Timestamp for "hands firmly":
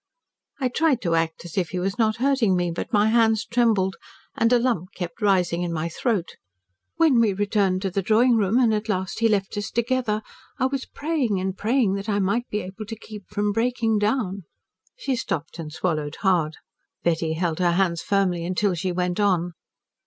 17.73-18.43